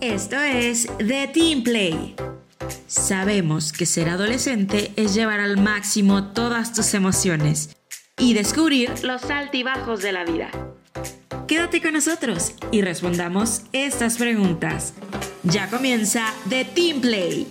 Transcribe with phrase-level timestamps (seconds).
[0.00, 2.14] Esto es The Team Play.
[2.86, 7.76] Sabemos que ser adolescente es llevar al máximo todas tus emociones
[8.16, 10.50] y descubrir los altibajos de la vida.
[11.48, 14.94] Quédate con nosotros y respondamos estas preguntas.
[15.42, 17.48] Ya comienza The Team Play.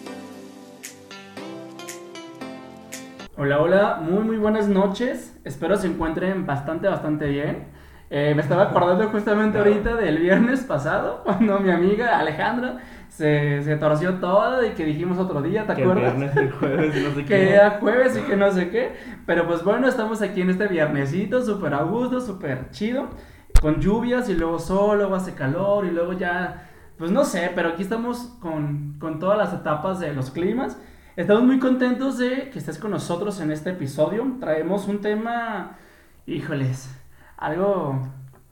[3.35, 5.33] Hola, hola, muy muy buenas noches.
[5.43, 7.76] Espero se encuentren bastante, bastante bien.
[8.09, 12.77] Eh, me estaba acordando justamente ahorita del viernes pasado, cuando mi amiga Alejandra
[13.09, 16.15] se, se torció todo y que dijimos otro día, ¿te Que acuerdas?
[16.15, 17.53] viernes y jueves y no sé que qué.
[17.53, 18.95] era jueves y que no sé qué.
[19.25, 23.09] Pero pues bueno, estamos aquí en este viernesito, súper a gusto, súper chido.
[23.59, 27.69] Con lluvias y luego sol, luego hace calor y luego ya, pues no sé, pero
[27.69, 30.77] aquí estamos con, con todas las etapas de los climas.
[31.15, 34.23] Estamos muy contentos de que estés con nosotros en este episodio.
[34.39, 35.77] Traemos un tema,
[36.27, 36.95] híjoles,
[37.37, 38.01] algo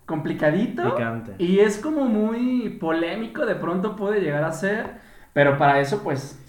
[0.05, 0.95] complicadito.
[0.95, 1.35] Picante.
[1.38, 5.03] Y es como muy polémico, de pronto puede llegar a ser.
[5.34, 6.41] Pero para eso, pues,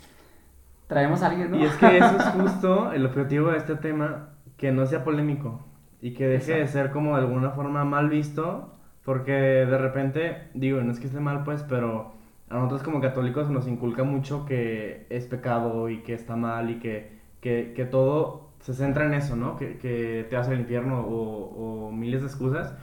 [0.87, 1.59] traemos a alguien, ¿no?
[1.59, 5.67] Y es que eso es justo el objetivo de este tema, que no sea polémico
[6.01, 10.81] y que deje de ser como de alguna forma mal visto, porque de repente, digo,
[10.81, 12.13] no es que esté mal pues, pero
[12.49, 16.79] a nosotros como católicos nos inculca mucho que es pecado y que está mal y
[16.79, 19.57] que, que, que todo se centra en eso, ¿no?
[19.57, 22.75] Que, que te hace el infierno o, o miles de excusas.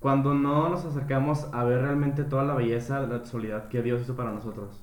[0.00, 4.14] Cuando no nos acercamos a ver realmente toda la belleza, la soledad que Dios hizo
[4.16, 4.82] para nosotros.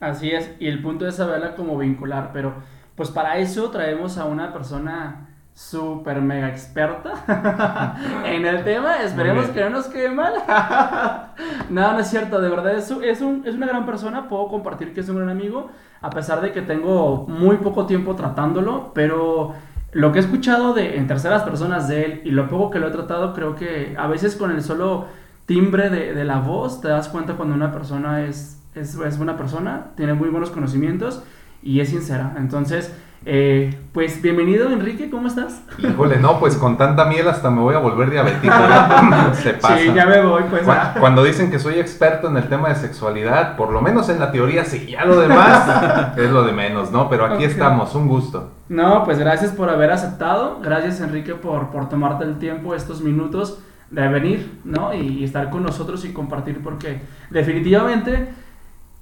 [0.00, 2.54] Así es, y el punto es saberla como vincular, pero
[2.94, 9.60] pues para eso traemos a una persona súper mega experta en el tema, esperemos que
[9.64, 10.34] no nos quede mal.
[11.70, 14.48] no, no es cierto, de verdad es, un- es, un- es una gran persona, puedo
[14.48, 15.68] compartir que es un gran amigo,
[16.00, 19.54] a pesar de que tengo muy poco tiempo tratándolo, pero
[19.98, 22.86] lo que he escuchado de, en terceras personas de él y lo poco que lo
[22.86, 25.06] he tratado, creo que a veces con el solo
[25.44, 30.14] timbre de, la voz te das cuenta cuando una persona es, es buena persona, tiene
[30.14, 31.24] muy buenos conocimientos
[31.64, 32.36] y es sincera.
[32.38, 32.94] Entonces,
[33.26, 35.62] eh, pues bienvenido Enrique, ¿cómo estás?
[35.78, 38.54] Híjole, no, pues con tanta miel hasta me voy a volver diabético.
[39.32, 39.76] Se pasa.
[39.76, 40.62] Sí, ya me voy, pues.
[40.68, 40.94] Ah.
[40.98, 44.30] Cuando dicen que soy experto en el tema de sexualidad, por lo menos en la
[44.30, 47.10] teoría sí, ya lo demás es lo de menos, ¿no?
[47.10, 48.52] Pero aquí estamos, un gusto.
[48.68, 53.58] No, pues gracias por haber aceptado, gracias Enrique por, por tomarte el tiempo, estos minutos
[53.90, 54.94] de venir, ¿no?
[54.94, 58.28] Y, y estar con nosotros y compartir, porque definitivamente,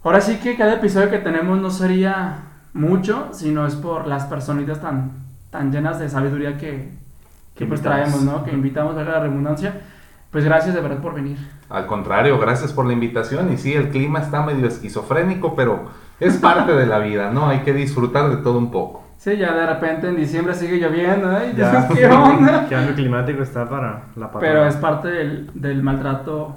[0.03, 4.81] ahora sí que cada episodio que tenemos no sería mucho, sino es por las personitas
[4.81, 5.12] tan,
[5.50, 6.91] tan llenas de sabiduría que,
[7.54, 8.44] que pues traemos, ¿no?
[8.44, 9.81] Que invitamos, valga la redundancia.
[10.31, 11.38] Pues gracias de verdad por venir.
[11.70, 13.53] Al contrario, gracias por la invitación.
[13.53, 15.88] Y sí, el clima está medio esquizofrénico, pero
[16.20, 17.48] es parte de la vida, ¿no?
[17.48, 19.04] Hay que disfrutar de todo un poco.
[19.19, 21.54] Sí, ya de repente en diciembre sigue lloviendo, ¿eh?
[21.56, 21.88] Ya.
[21.88, 22.66] ¿Qué onda?
[22.70, 24.41] Cambio climático está para la patada.
[24.41, 26.54] Pero es parte del, del maltrato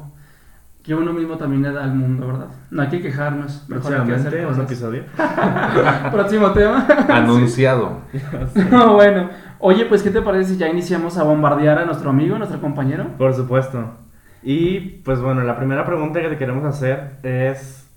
[0.83, 2.47] que uno mismo también le da al mundo, ¿verdad?
[2.71, 4.65] No hay que quejarnos, mejor hay que hacer Próximamente, un cosas.
[4.71, 5.03] episodio.
[6.11, 6.87] Próximo tema.
[7.09, 7.99] Anunciado.
[8.71, 9.29] No, bueno,
[9.59, 12.61] oye, pues, ¿qué te parece si ya iniciamos a bombardear a nuestro amigo, a nuestro
[12.61, 13.07] compañero?
[13.17, 13.83] Por supuesto.
[14.41, 17.89] Y pues bueno, la primera pregunta que te queremos hacer es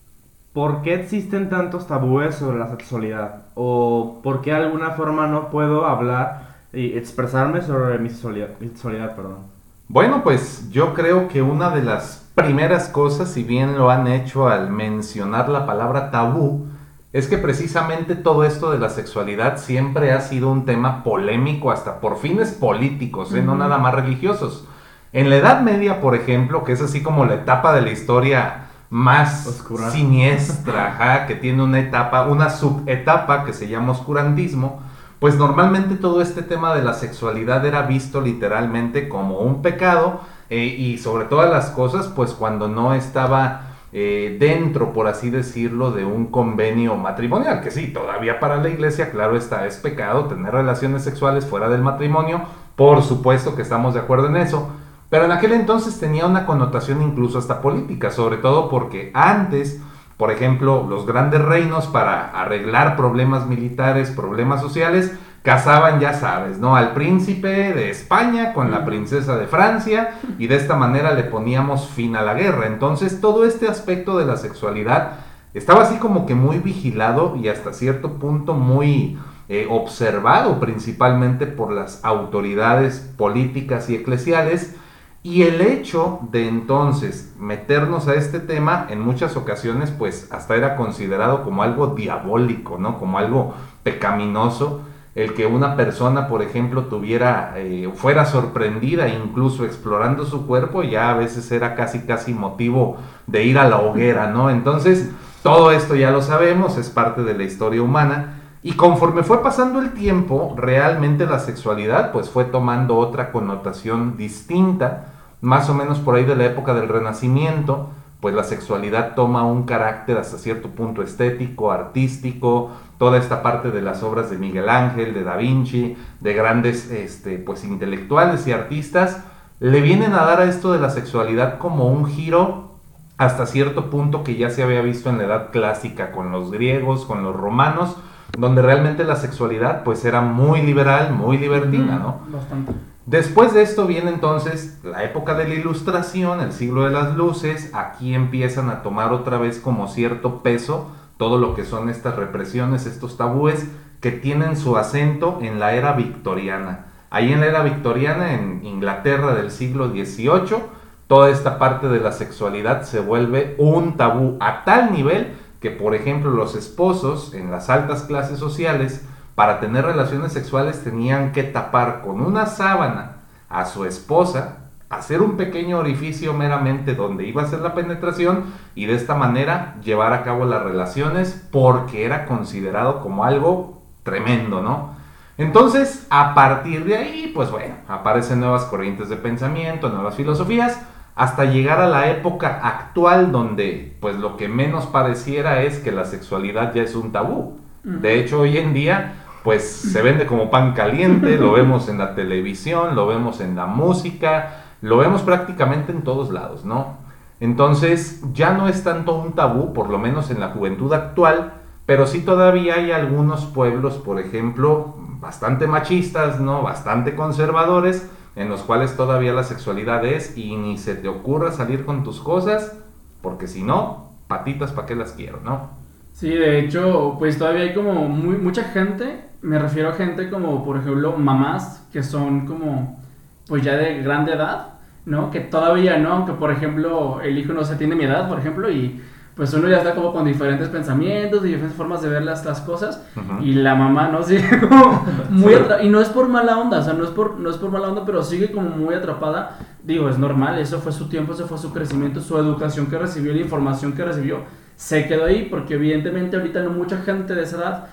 [0.52, 3.44] ¿por qué existen tantos tabúes sobre la sexualidad?
[3.54, 8.48] ¿O por qué de alguna forma no puedo hablar y expresarme sobre mi sexualidad?
[8.58, 9.46] Mi sexualidad perdón.
[9.92, 14.48] Bueno, pues yo creo que una de las primeras cosas, si bien lo han hecho
[14.48, 16.64] al mencionar la palabra tabú,
[17.12, 22.00] es que precisamente todo esto de la sexualidad siempre ha sido un tema polémico hasta
[22.00, 23.42] por fines políticos, ¿eh?
[23.42, 24.66] no nada más religiosos.
[25.12, 28.68] En la Edad Media, por ejemplo, que es así como la etapa de la historia
[28.88, 29.90] más Oscura.
[29.90, 34.80] siniestra, ajá, que tiene una etapa, una subetapa que se llama oscurantismo,
[35.22, 40.64] pues normalmente todo este tema de la sexualidad era visto literalmente como un pecado eh,
[40.64, 46.04] y sobre todas las cosas, pues cuando no estaba eh, dentro, por así decirlo, de
[46.04, 51.04] un convenio matrimonial, que sí, todavía para la iglesia, claro está, es pecado tener relaciones
[51.04, 52.42] sexuales fuera del matrimonio,
[52.74, 54.70] por supuesto que estamos de acuerdo en eso,
[55.08, 59.80] pero en aquel entonces tenía una connotación incluso hasta política, sobre todo porque antes,
[60.22, 66.76] por ejemplo, los grandes reinos para arreglar problemas militares, problemas sociales, casaban, ya sabes, ¿no?
[66.76, 71.88] Al príncipe de España con la princesa de Francia y de esta manera le poníamos
[71.88, 72.68] fin a la guerra.
[72.68, 75.14] Entonces todo este aspecto de la sexualidad
[75.54, 79.18] estaba así como que muy vigilado y hasta cierto punto muy
[79.48, 84.76] eh, observado principalmente por las autoridades políticas y eclesiales.
[85.24, 90.74] Y el hecho de entonces meternos a este tema en muchas ocasiones pues hasta era
[90.76, 92.98] considerado como algo diabólico, ¿no?
[92.98, 94.82] Como algo pecaminoso.
[95.14, 101.10] el que una persona, por ejemplo, tuviera, eh, fuera sorprendida incluso explorando su cuerpo, ya
[101.10, 102.96] a veces era casi casi motivo
[103.26, 104.48] de ir a la hoguera, ¿no?
[104.48, 105.10] Entonces,
[105.42, 108.38] todo esto ya lo sabemos, es parte de la historia humana.
[108.62, 115.11] Y conforme fue pasando el tiempo, realmente la sexualidad pues fue tomando otra connotación distinta,
[115.42, 117.90] más o menos por ahí de la época del Renacimiento,
[118.20, 123.82] pues la sexualidad toma un carácter hasta cierto punto estético, artístico, toda esta parte de
[123.82, 129.24] las obras de Miguel Ángel, de Da Vinci, de grandes este, pues intelectuales y artistas,
[129.58, 132.76] le vienen a dar a esto de la sexualidad como un giro
[133.18, 137.04] hasta cierto punto que ya se había visto en la edad clásica con los griegos,
[137.04, 137.96] con los romanos,
[138.38, 142.20] donde realmente la sexualidad pues era muy liberal, muy libertina, ¿no?
[142.32, 142.72] Bastante.
[143.06, 147.70] Después de esto viene entonces la época de la ilustración, el siglo de las luces,
[147.74, 152.86] aquí empiezan a tomar otra vez como cierto peso todo lo que son estas represiones,
[152.86, 153.66] estos tabúes
[154.00, 156.86] que tienen su acento en la era victoriana.
[157.10, 160.62] Ahí en la era victoriana, en Inglaterra del siglo XVIII,
[161.08, 165.94] toda esta parte de la sexualidad se vuelve un tabú a tal nivel que, por
[165.94, 169.04] ejemplo, los esposos en las altas clases sociales,
[169.34, 173.16] para tener relaciones sexuales tenían que tapar con una sábana
[173.48, 174.58] a su esposa,
[174.88, 178.44] hacer un pequeño orificio meramente donde iba a ser la penetración
[178.74, 184.60] y de esta manera llevar a cabo las relaciones porque era considerado como algo tremendo,
[184.60, 184.92] ¿no?
[185.38, 190.78] Entonces, a partir de ahí, pues bueno, aparecen nuevas corrientes de pensamiento, nuevas filosofías,
[191.14, 196.04] hasta llegar a la época actual donde pues lo que menos pareciera es que la
[196.04, 197.58] sexualidad ya es un tabú.
[197.82, 202.14] De hecho, hoy en día pues se vende como pan caliente, lo vemos en la
[202.14, 206.96] televisión, lo vemos en la música, lo vemos prácticamente en todos lados, ¿no?
[207.40, 211.54] Entonces ya no es tanto un tabú, por lo menos en la juventud actual,
[211.86, 216.62] pero sí todavía hay algunos pueblos, por ejemplo, bastante machistas, ¿no?
[216.62, 221.84] Bastante conservadores, en los cuales todavía la sexualidad es y ni se te ocurra salir
[221.84, 222.76] con tus cosas,
[223.20, 225.81] porque si no, patitas para qué las quiero, ¿no?
[226.12, 230.64] Sí, de hecho, pues todavía hay como muy, mucha gente, me refiero a gente como,
[230.64, 233.00] por ejemplo, mamás que son como,
[233.48, 234.74] pues ya de grande edad,
[235.04, 235.30] ¿no?
[235.30, 238.70] Que todavía no, aunque por ejemplo el hijo no se tiene mi edad, por ejemplo,
[238.70, 239.00] y
[239.34, 243.02] pues uno ya está como con diferentes pensamientos, diferentes formas de ver las, las cosas,
[243.42, 244.22] y la mamá, ¿no?
[244.28, 247.40] Sigue como muy atra- y no es por mala onda, o sea, no es por,
[247.40, 249.58] no es por mala onda, pero sigue como muy atrapada.
[249.82, 253.32] Digo, es normal, eso fue su tiempo, eso fue su crecimiento, su educación que recibió,
[253.32, 254.40] la información que recibió,
[254.82, 257.86] se quedó ahí, porque evidentemente ahorita no mucha gente de esa edad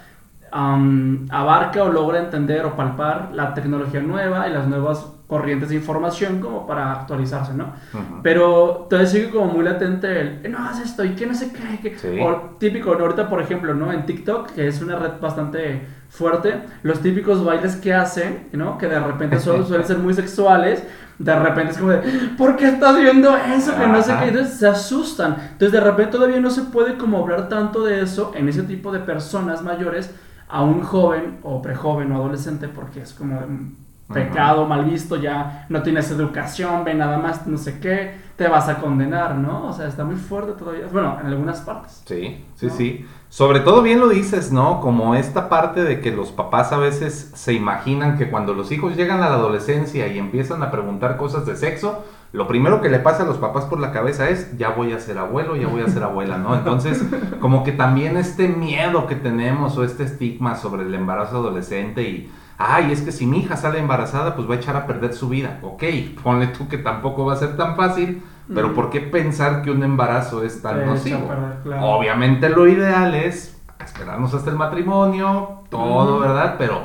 [0.51, 5.75] am, abarca o logra entender o palpar la tecnología nueva y las nuevas corrientes de
[5.75, 7.65] información como para actualizarse, ¿no?
[7.94, 8.21] Ujú.
[8.24, 11.53] Pero todavía sigue como muy latente el, "Eh, no haz esto y que no sé
[11.53, 11.80] qué.
[11.91, 11.95] Que...
[12.00, 12.19] Sí.
[12.19, 13.92] O típico, ahorita por ejemplo, ¿no?
[13.94, 18.77] En TikTok, que es una red bastante fuerte, los típicos bailes que hacen, ¿no?
[18.77, 20.83] Que de repente solo suelen ser muy sexuales,
[21.19, 22.00] de repente es como de,
[22.38, 23.75] ¿por qué estás viendo eso?
[23.77, 25.35] Que no sé qué, entonces se asustan.
[25.51, 28.91] Entonces de repente todavía no se puede como hablar tanto de eso en ese tipo
[28.91, 30.11] de personas mayores
[30.47, 35.65] a un joven o prejoven o adolescente porque es como un pecado mal visto, ya
[35.69, 39.67] no tienes educación, ve nada más, no sé qué, te vas a condenar, ¿no?
[39.67, 40.88] O sea, está muy fuerte todavía.
[40.91, 42.01] Bueno, en algunas partes.
[42.06, 42.73] Sí, sí, ¿no?
[42.73, 43.06] sí.
[43.29, 44.81] Sobre todo bien lo dices, ¿no?
[44.81, 48.95] Como esta parte de que los papás a veces se imaginan que cuando los hijos
[48.95, 53.00] llegan a la adolescencia y empiezan a preguntar cosas de sexo, lo primero que le
[53.00, 55.81] pasa a los papás por la cabeza es, ya voy a ser abuelo, ya voy
[55.81, 56.56] a ser abuela, ¿no?
[56.56, 57.03] Entonces,
[57.39, 62.31] como que también este miedo que tenemos o este estigma sobre el embarazo adolescente y,
[62.59, 65.30] ay, es que si mi hija sale embarazada, pues va a echar a perder su
[65.30, 65.57] vida.
[65.63, 65.83] Ok,
[66.23, 68.21] ponle tú que tampoco va a ser tan fácil,
[68.54, 68.73] pero Mm.
[68.75, 71.28] ¿por qué pensar que un embarazo es tan Te nocivo?
[71.28, 71.85] perder, claro.
[71.85, 76.19] Obviamente lo ideal es esperarnos hasta el matrimonio, todo.
[76.19, 76.56] ¿verdad?
[76.57, 76.81] Pero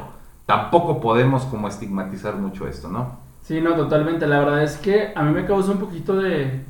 [0.47, 3.19] tampoco podemos como estigmatizar mucho esto, ¿no?
[3.43, 4.27] Sí, no, totalmente.
[4.27, 6.63] La verdad es que a mí me causa un poquito de,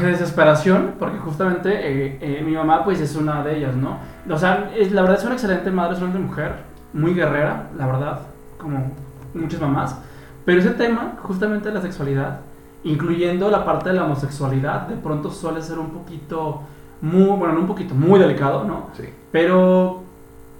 [0.00, 3.98] desesperación, porque justamente eh, eh, mi mamá pues es una de ellas, ¿no?
[4.30, 6.54] O sea, es- la verdad es una excelente madre, es una excelente mujer,
[6.94, 8.20] muy guerrera, la verdad,
[8.56, 8.92] como
[9.34, 9.98] muchas mamás.
[10.46, 12.40] Pero ese tema, justamente de la sexualidad,
[12.84, 16.62] incluyendo la parte de la homosexualidad, de pronto suele ser un poquito,
[17.02, 18.90] muy, bueno, no un poquito, muy delicado, ¿no?
[18.96, 19.04] Sí.
[19.32, 20.02] Pero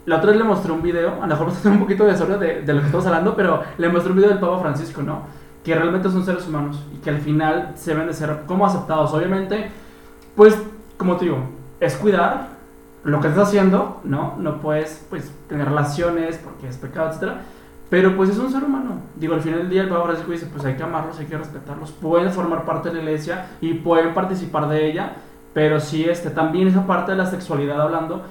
[0.06, 2.40] la otra vez le mostré un video, a lo mejor hacer un poquito de desorden
[2.40, 5.22] de, de lo que estamos hablando, pero le mostré un video del Papa Francisco, ¿no?
[5.62, 9.14] Que realmente son seres humanos y que al final se deben de ser como aceptados.
[9.14, 9.70] Obviamente,
[10.34, 10.58] pues,
[10.98, 11.38] como te digo,
[11.78, 12.53] es cuidar
[13.04, 14.34] lo que estás haciendo, ¿no?
[14.38, 17.42] No puedes, pues, tener relaciones porque es pecado, etcétera.
[17.90, 19.02] Pero pues es un ser humano.
[19.16, 21.36] Digo, al final del día el Papa Francisco dice, pues hay que amarlos, hay que
[21.36, 21.92] respetarlos.
[21.92, 25.12] Pueden formar parte de la iglesia y pueden participar de ella.
[25.52, 28.22] Pero sí, este, también esa parte de la sexualidad hablando,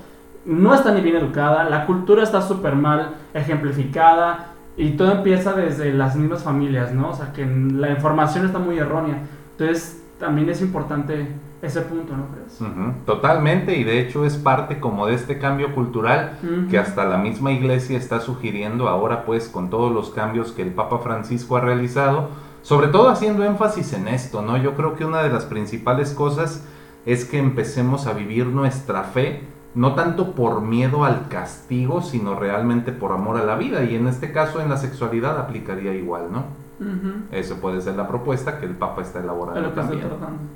[0.46, 5.94] no está ni bien educada, la cultura está súper mal ejemplificada y todo empieza desde
[5.94, 7.12] las mismas familias, ¿no?
[7.12, 9.20] O sea, que la información está muy errónea.
[9.52, 11.28] Entonces, también es importante
[11.64, 12.60] ese punto, ¿no crees?
[13.06, 16.38] Totalmente, y de hecho es parte como de este cambio cultural
[16.70, 20.74] que hasta la misma iglesia está sugiriendo ahora pues con todos los cambios que el
[20.74, 22.30] Papa Francisco ha realizado,
[22.62, 24.58] sobre todo haciendo énfasis en esto, ¿no?
[24.58, 26.66] Yo creo que una de las principales cosas
[27.06, 29.44] es que empecemos a vivir nuestra fe
[29.74, 34.08] no tanto por miedo al castigo, sino realmente por amor a la vida, y en
[34.08, 36.44] este caso en la sexualidad aplicaría igual, ¿no?
[36.80, 37.24] Ujú.
[37.32, 40.04] Eso puede ser la propuesta que el Papa está Es elaborando también.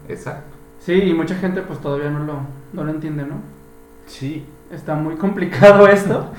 [0.08, 0.58] Exacto.
[0.88, 2.36] Sí, y mucha gente pues todavía no lo,
[2.72, 3.42] no lo entiende, ¿no?
[4.06, 4.46] Sí.
[4.72, 6.30] Está muy complicado esto.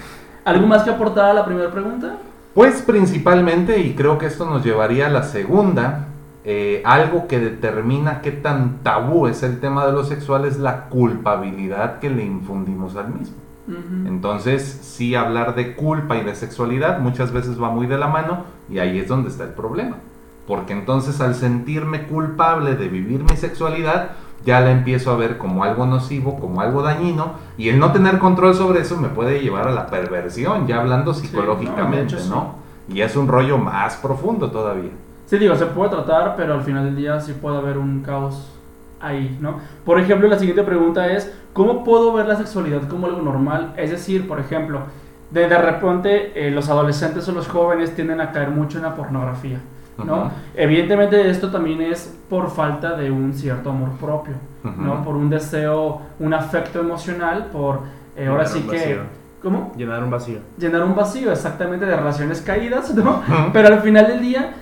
[0.43, 2.17] ¿Algo más que aportar a la primera pregunta?
[2.55, 6.07] Pues principalmente, y creo que esto nos llevaría a la segunda,
[6.45, 10.89] eh, algo que determina qué tan tabú es el tema de lo sexual es la
[10.89, 13.37] culpabilidad que le infundimos al mismo.
[14.07, 18.45] Entonces, sí hablar de culpa y de sexualidad muchas veces va muy de la mano
[18.71, 19.99] y ahí es donde está el problema.
[20.47, 24.13] Porque entonces al sentirme culpable de vivir mi sexualidad,
[24.45, 28.19] ya la empiezo a ver como algo nocivo, como algo dañino, y el no tener
[28.19, 32.55] control sobre eso me puede llevar a la perversión, ya hablando Sí, psicológicamente, no.
[32.89, 34.91] Y es un rollo más profundo todavía.
[35.27, 38.51] Sí, digo, se puede tratar, pero al final del día sí puede haber un caos
[39.01, 39.59] ahí, ¿no?
[39.85, 43.75] Por ejemplo, la siguiente pregunta es, ¿cómo puedo ver la sexualidad como algo normal?
[43.77, 44.81] Es decir, por ejemplo,
[45.31, 48.95] de, de repente eh, los adolescentes o los jóvenes tienden a caer mucho en la
[48.95, 49.61] pornografía,
[49.99, 50.31] ¿no?
[50.55, 55.03] Evidentemente esto también es por falta de un cierto amor propio, ¿no?
[55.05, 57.81] Por un deseo, un afecto emocional, por...
[58.17, 58.77] eh, ahora sí que...
[58.77, 59.19] vacío.
[59.43, 59.73] ¿Cómo?
[59.77, 60.41] Llenar un vacío.
[60.59, 63.23] llenar un vacío exactamente de relaciones caídas, ¿no?
[63.53, 64.55] Pero al final del día,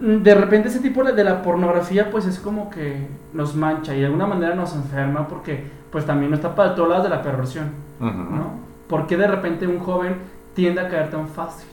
[0.00, 4.00] mm, de repente ese tipo de la pornografía pues es como que nos mancha y
[4.00, 7.20] de alguna manera nos enferma porque pues también no está para todos lados de la
[7.20, 7.66] perversión.
[8.00, 8.64] ¿no?
[8.88, 10.16] ¿Por qué de repente un joven
[10.54, 11.68] tiende a caer tan fácil.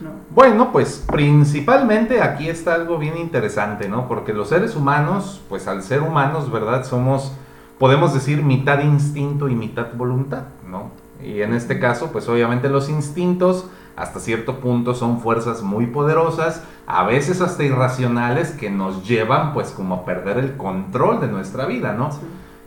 [0.00, 0.10] ¿No?
[0.30, 4.08] Bueno, pues principalmente aquí está algo bien interesante, ¿no?
[4.08, 6.84] Porque los seres humanos, pues al ser humanos, ¿verdad?
[6.84, 7.32] Somos,
[7.78, 10.90] podemos decir, mitad instinto y mitad voluntad, ¿no?
[11.22, 16.64] Y en este caso, pues obviamente los instintos hasta cierto punto son fuerzas muy poderosas,
[16.86, 21.66] a veces hasta irracionales, que nos llevan pues como a perder el control de nuestra
[21.66, 22.10] vida, ¿no?
[22.10, 22.18] Sí.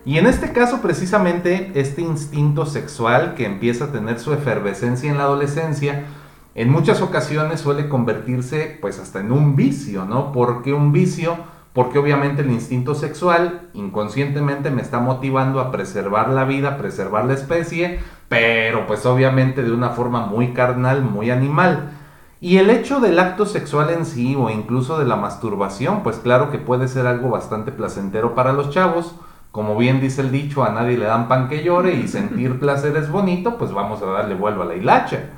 [0.07, 5.17] Y en este caso, precisamente, este instinto sexual que empieza a tener su efervescencia en
[5.17, 6.05] la adolescencia,
[6.57, 10.31] en muchas ocasiones suele convertirse pues hasta en un vicio, ¿no?
[10.31, 11.37] ¿Por qué un vicio?
[11.71, 17.35] Porque obviamente el instinto sexual inconscientemente me está motivando a preservar la vida, preservar la
[17.35, 21.91] especie, pero pues obviamente de una forma muy carnal, muy animal.
[22.41, 26.49] Y el hecho del acto sexual en sí o incluso de la masturbación, pues claro
[26.49, 29.13] que puede ser algo bastante placentero para los chavos.
[29.51, 32.97] Como bien dice el dicho, a nadie le dan pan que llore y sentir placer
[32.97, 35.29] es bonito, pues vamos a darle vuelo a la hilacha.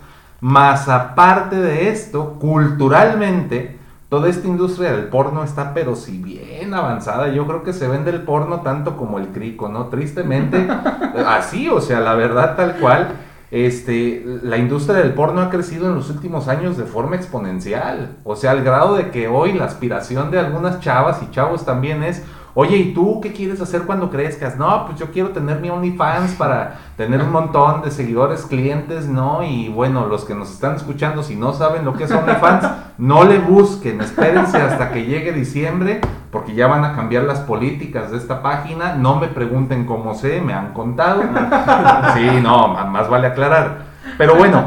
[0.42, 3.78] Más aparte de esto, culturalmente,
[4.10, 7.30] toda esta industria del porno está pero si bien avanzada.
[7.30, 9.86] Yo creo que se vende el porno tanto como el crico, ¿no?
[9.86, 10.68] Tristemente,
[11.28, 13.10] así, o sea, la verdad tal cual.
[13.52, 18.18] Este, la industria del porno ha crecido en los últimos años de forma exponencial.
[18.24, 22.04] O sea, al grado de que hoy la aspiración de algunas chavas y chavos también
[22.04, 24.58] es, oye, ¿y tú qué quieres hacer cuando crezcas?
[24.58, 29.44] No, pues yo quiero tener mi OnlyFans para tener un montón de seguidores, clientes, ¿no?
[29.44, 33.24] Y bueno, los que nos están escuchando, si no saben lo que es OnlyFans, no
[33.24, 36.02] le busquen, espérense hasta que llegue diciembre,
[36.32, 38.96] porque ya van a cambiar las políticas de esta página.
[38.96, 41.24] No me pregunten cómo sé, me han contado.
[42.16, 43.84] Sí, no, más vale aclarar.
[44.18, 44.64] Pero bueno,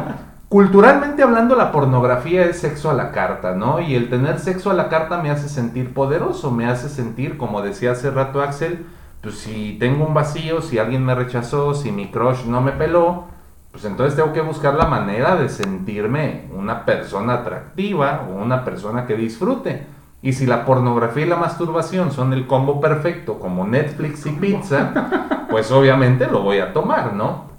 [0.52, 3.80] culturalmente hablando, la pornografía es sexo a la carta, ¿no?
[3.80, 7.62] Y el tener sexo a la carta me hace sentir poderoso, me hace sentir, como
[7.62, 8.84] decía hace rato Axel,
[9.22, 13.28] pues si tengo un vacío, si alguien me rechazó, si mi crush no me peló,
[13.70, 19.06] pues entonces tengo que buscar la manera de sentirme una persona atractiva o una persona
[19.06, 19.86] que disfrute.
[20.20, 25.46] Y si la pornografía y la masturbación son el combo perfecto, como Netflix y pizza,
[25.50, 27.51] pues obviamente lo voy a tomar, ¿no?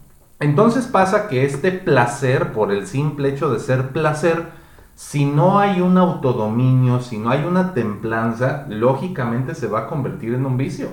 [0.43, 4.47] Entonces pasa que este placer, por el simple hecho de ser placer,
[4.95, 10.33] si no hay un autodominio, si no hay una templanza, lógicamente se va a convertir
[10.33, 10.89] en un vicio.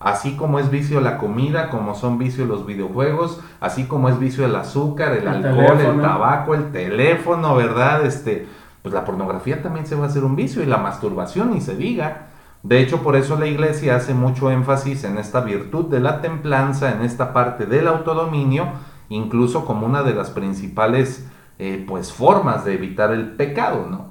[0.00, 4.44] Así como es vicio la comida, como son vicio los videojuegos, así como es vicio
[4.44, 8.04] el azúcar, el, El alcohol, el tabaco, el teléfono, ¿verdad?
[8.04, 8.46] Este,
[8.82, 11.74] pues la pornografía también se va a hacer un vicio y la masturbación ni se
[11.74, 12.28] diga.
[12.62, 16.92] De hecho, por eso la iglesia hace mucho énfasis en esta virtud de la templanza,
[16.92, 18.66] en esta parte del autodominio,
[19.08, 21.26] incluso como una de las principales
[21.58, 24.08] eh, pues, formas de evitar el pecado, ¿no?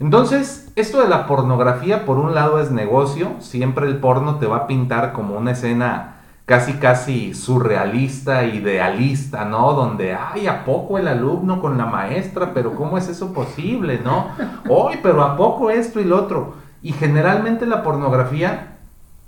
[0.00, 3.32] Entonces, esto de la pornografía, por un lado, es negocio.
[3.40, 6.14] Siempre el porno te va a pintar como una escena
[6.46, 9.74] casi casi surrealista, idealista, ¿no?
[9.74, 12.54] Donde, ay, ¿a poco el alumno con la maestra?
[12.54, 14.28] Pero ¿cómo es eso posible, no?
[14.68, 16.54] Hoy, pero ¿a poco esto y lo otro?
[16.82, 18.78] Y generalmente la pornografía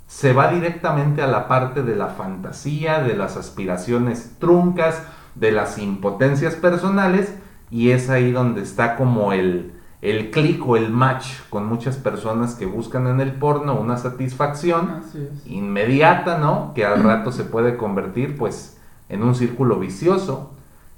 [0.07, 5.03] se va directamente a la parte de la fantasía, de las aspiraciones truncas,
[5.35, 7.33] de las impotencias personales,
[7.69, 12.55] y es ahí donde está como el, el clic o el match con muchas personas
[12.55, 15.03] que buscan en el porno una satisfacción
[15.45, 16.73] inmediata, ¿no?
[16.73, 18.77] Que al rato se puede convertir pues
[19.07, 20.51] en un círculo vicioso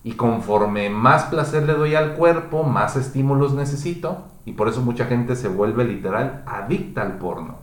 [0.04, 5.06] y conforme más placer le doy al cuerpo, más estímulos necesito y por eso mucha
[5.06, 7.56] gente se vuelve literal adicta al porno.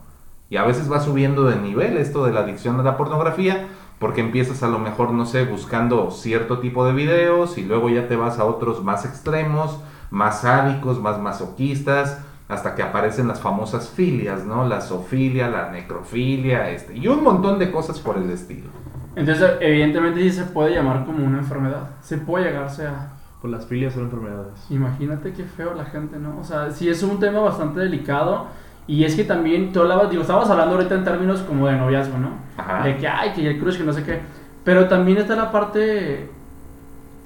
[0.49, 3.68] Y a veces va subiendo de nivel esto de la adicción a la pornografía
[3.99, 8.09] porque empiezas a lo mejor, no sé, buscando cierto tipo de videos y luego ya
[8.09, 9.78] te vas a otros más extremos
[10.11, 12.18] más sádicos, más masoquistas,
[12.49, 14.66] hasta que aparecen las famosas filias, ¿no?
[14.66, 18.68] La zoofilia, la necrofilia, este, y un montón de cosas por el estilo.
[19.17, 21.90] Entonces, evidentemente sí se puede llamar como una enfermedad.
[22.00, 23.12] Se puede llegarse a...
[23.40, 24.52] Pues las filias son enfermedades.
[24.71, 26.38] Imagínate qué feo la gente, ¿no?
[26.38, 28.47] O sea, sí es un tema bastante delicado.
[28.87, 32.19] Y es que también tú hablabas, digo, estábamos hablando ahorita en términos como de noviazgo,
[32.19, 32.31] ¿no?
[32.57, 32.85] Ajá.
[32.85, 34.21] De que, ay, que el crush, que no sé qué.
[34.64, 36.29] Pero también está la parte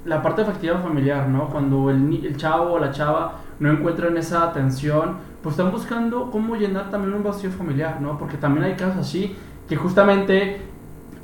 [0.05, 1.49] la parte afectiva familiar, ¿no?
[1.49, 6.55] Cuando el, el chavo o la chava no encuentran esa atención, pues están buscando cómo
[6.55, 8.17] llenar también un vacío familiar, ¿no?
[8.17, 9.35] Porque también hay casos así
[9.67, 10.61] que justamente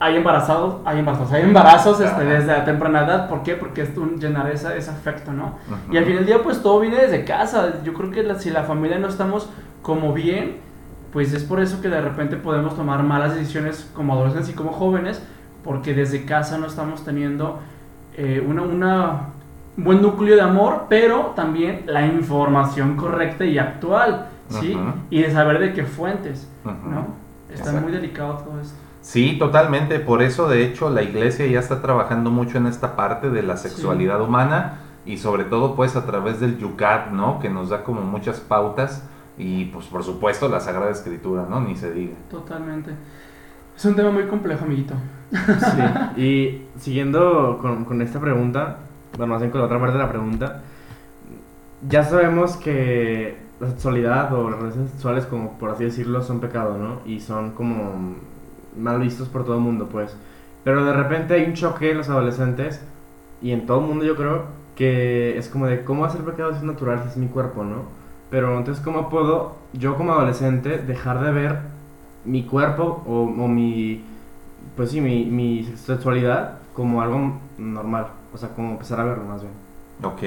[0.01, 3.29] hay embarazados, hay embarazos, hay embarazos este, desde la temprana edad.
[3.29, 3.53] ¿Por qué?
[3.53, 5.59] Porque es un llenar esa, ese afecto, ¿no?
[5.91, 7.83] Y al final del día, pues todo viene desde casa.
[7.83, 9.47] Yo creo que si la familia no estamos
[9.83, 10.57] como bien,
[11.13, 14.71] pues es por eso que de repente podemos tomar malas decisiones como adolescentes y como
[14.71, 15.21] jóvenes,
[15.63, 17.59] porque desde casa no estamos teniendo
[18.17, 19.11] eh, una, una,
[19.77, 24.75] un buen núcleo de amor, pero también la información correcta y actual, ¿sí?
[25.11, 27.05] Y de saber de qué fuentes, ¿no?
[27.53, 28.75] Está muy delicado todo esto.
[29.11, 29.99] Sí, totalmente.
[29.99, 33.57] Por eso, de hecho, la iglesia ya está trabajando mucho en esta parte de la
[33.57, 37.37] sexualidad humana y sobre todo, pues, a través del Yucat, ¿no?
[37.39, 39.05] Que nos da como muchas pautas
[39.37, 41.59] y, pues, por supuesto, la Sagrada Escritura, ¿no?
[41.59, 42.15] Ni se diga.
[42.29, 42.91] Totalmente.
[43.75, 44.93] Es un tema muy complejo, amiguito.
[45.29, 48.77] Sí, y siguiendo con, con esta pregunta,
[49.17, 50.61] bueno, más bien con la otra parte de la pregunta,
[51.85, 56.77] ya sabemos que la sexualidad o las relaciones sexuales, como por así decirlo, son pecado,
[56.77, 57.01] ¿no?
[57.05, 58.30] Y son como
[58.77, 60.15] mal vistos por todo el mundo, pues.
[60.63, 62.81] Pero de repente hay un choque en los adolescentes
[63.41, 66.57] y en todo el mundo yo creo que es como de cómo hacer pecado si
[66.57, 67.85] es natural, si es mi cuerpo, ¿no?
[68.29, 71.59] Pero entonces, ¿cómo puedo yo como adolescente dejar de ver
[72.25, 74.03] mi cuerpo o, o mi
[74.75, 78.07] pues sí, mi, mi sexualidad como algo normal.
[78.33, 79.53] O sea, como empezar a verlo más bien.
[80.03, 80.21] Ok.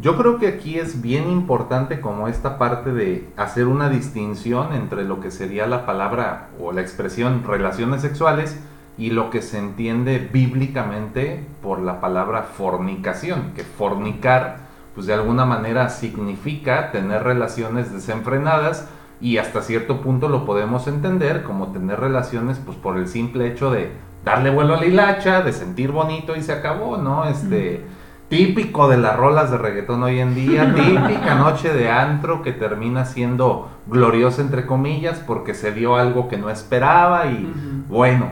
[0.00, 5.04] Yo creo que aquí es bien importante como esta parte de hacer una distinción entre
[5.04, 8.58] lo que sería la palabra o la expresión relaciones sexuales
[8.96, 14.58] y lo que se entiende bíblicamente por la palabra fornicación, que fornicar
[14.94, 18.88] pues de alguna manera significa tener relaciones desenfrenadas
[19.20, 23.70] y hasta cierto punto lo podemos entender como tener relaciones pues por el simple hecho
[23.70, 23.90] de
[24.24, 27.24] darle vuelo a la hilacha, de sentir bonito y se acabó, ¿no?
[27.24, 27.84] Este
[28.30, 33.04] típico de las rolas de reggaetón hoy en día, típica noche de antro que termina
[33.04, 37.52] siendo gloriosa entre comillas porque se dio algo que no esperaba y
[37.88, 38.28] bueno,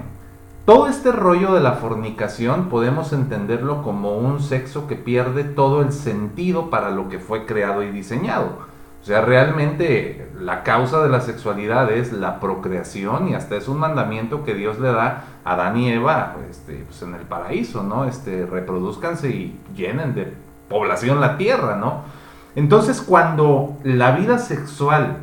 [0.65, 5.93] todo este rollo de la fornicación podemos entenderlo como un sexo que pierde todo el
[5.93, 8.69] sentido para lo que fue creado y diseñado.
[9.03, 13.79] O sea, realmente la causa de la sexualidad es la procreación y hasta es un
[13.79, 18.05] mandamiento que Dios le da a Adán y Eva este, pues en el paraíso, ¿no?
[18.05, 20.33] Este, reproduzcanse y llenen de
[20.69, 22.03] población la tierra, ¿no?
[22.55, 25.19] Entonces cuando la vida sexual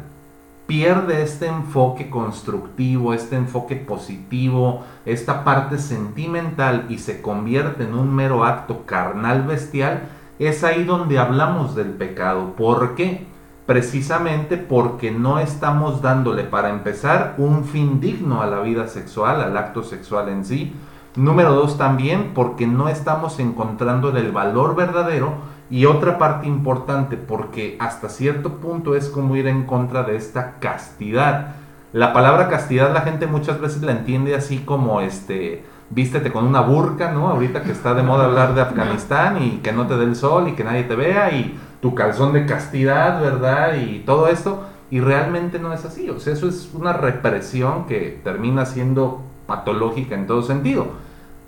[0.67, 8.13] pierde este enfoque constructivo, este enfoque positivo, esta parte sentimental y se convierte en un
[8.15, 10.03] mero acto carnal bestial,
[10.39, 12.53] es ahí donde hablamos del pecado.
[12.57, 13.27] ¿Por qué?
[13.65, 19.57] Precisamente porque no estamos dándole, para empezar, un fin digno a la vida sexual, al
[19.57, 20.73] acto sexual en sí.
[21.15, 25.55] Número dos, también porque no estamos encontrando el valor verdadero.
[25.69, 30.59] Y otra parte importante, porque hasta cierto punto es como ir en contra de esta
[30.59, 31.55] castidad.
[31.91, 36.61] La palabra castidad la gente muchas veces la entiende así como este, vístete con una
[36.61, 37.29] burka, ¿no?
[37.29, 40.49] Ahorita que está de moda hablar de Afganistán y que no te dé el sol
[40.49, 43.75] y que nadie te vea y tu calzón de castidad, ¿verdad?
[43.75, 44.63] Y todo esto.
[44.89, 46.09] Y realmente no es así.
[46.09, 50.87] O sea, eso es una represión que termina siendo patológica en todo sentido.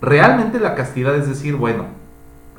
[0.00, 1.86] Realmente la castidad es decir, bueno,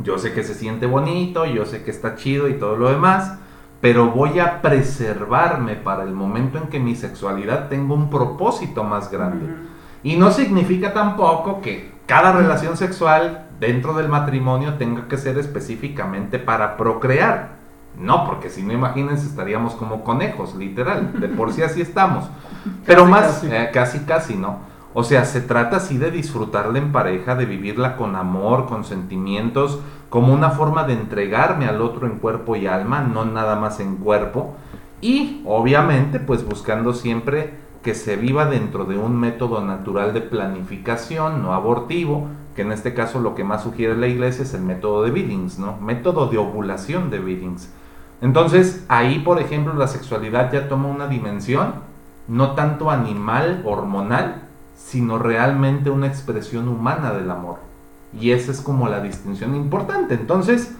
[0.03, 3.37] yo sé que se siente bonito, yo sé que está chido y todo lo demás,
[3.79, 9.09] pero voy a preservarme para el momento en que mi sexualidad tenga un propósito más
[9.09, 9.45] grande.
[10.03, 16.39] Y no significa tampoco que cada relación sexual dentro del matrimonio tenga que ser específicamente
[16.39, 17.58] para procrear.
[17.99, 21.19] No, porque si no, imagínense, estaríamos como conejos, literal.
[21.19, 22.25] De por sí así estamos.
[22.85, 23.47] Pero Casi, más, casi.
[23.47, 24.57] eh, casi, casi, ¿no?
[24.93, 29.79] O sea, se trata así de disfrutarla en pareja, de vivirla con amor, con sentimientos,
[30.09, 33.97] como una forma de entregarme al otro en cuerpo y alma, no nada más en
[33.97, 34.55] cuerpo.
[35.01, 41.43] Y obviamente, pues buscando siempre que se viva dentro de un método natural de planificación,
[41.43, 45.03] no abortivo, que en este caso lo que más sugiere la iglesia es el método
[45.03, 45.77] de Billings, ¿no?
[45.77, 47.71] Método de ovulación de Billings.
[48.21, 51.73] Entonces, ahí, por ejemplo, la sexualidad ya toma una dimensión
[52.27, 54.43] no tanto animal, hormonal,
[54.77, 57.58] sino realmente una expresión humana del amor.
[58.13, 60.13] Y esa es como la distinción importante.
[60.13, 60.75] Entonces,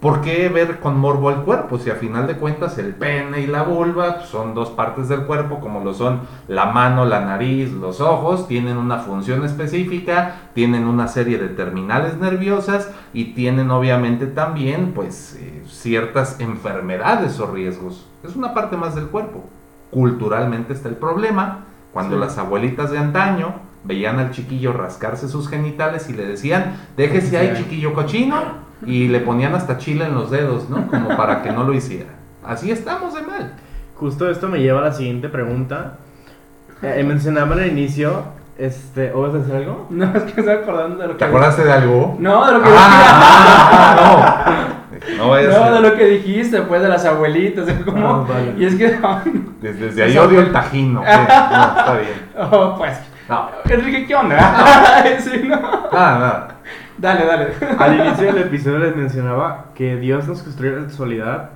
[0.00, 1.78] ¿por qué ver con morbo al cuerpo?
[1.78, 5.58] Si a final de cuentas el pene y la vulva son dos partes del cuerpo,
[5.60, 11.08] como lo son la mano, la nariz, los ojos, tienen una función específica, tienen una
[11.08, 18.06] serie de terminales nerviosas y tienen obviamente también pues eh, ciertas enfermedades o riesgos.
[18.22, 19.44] Es una parte más del cuerpo.
[19.90, 21.60] Culturalmente está el problema.
[21.92, 22.20] Cuando Sí.
[22.20, 23.54] las abuelitas de antaño
[23.84, 29.20] veían al chiquillo rascarse sus genitales y le decían, déjese ahí chiquillo cochino, y le
[29.20, 30.86] ponían hasta chile en los dedos, ¿no?
[30.88, 32.10] Como para que no lo hiciera.
[32.44, 33.54] Así estamos de mal.
[33.96, 35.94] Justo esto me lleva a la siguiente pregunta.
[36.82, 38.24] Eh, mencionaban al inicio,
[38.58, 39.86] este, ¿o vas a decir algo?
[39.90, 41.18] No, es que me estoy acordando de lo que.
[41.18, 42.16] ¿Te acordaste de algo?
[42.20, 45.16] No, de lo que Ah, no.
[45.16, 48.06] No vaya a No, de lo que dijiste, pues, de las abuelitas, como...
[48.06, 48.54] Ah, vale.
[48.58, 48.98] Y es que...
[49.62, 51.02] Desde, desde ahí odio el tajino.
[51.02, 52.28] No, está bien.
[52.38, 52.98] Oh, pues...
[53.28, 53.48] No.
[53.68, 55.04] Enrique, ¿qué onda?
[55.18, 55.56] sí, no.
[55.92, 56.48] Nada, nada.
[56.98, 57.52] Dale, dale.
[57.78, 61.50] Al inicio del episodio les mencionaba que Dios nos construyó la sexualidad